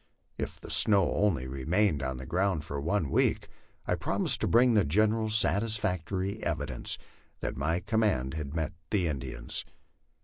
[0.35, 3.47] If the snow only remained on the ground one week,
[3.85, 6.97] I promised to bring the General satisfactory evidences
[7.41, 9.63] that my command had met the Indians.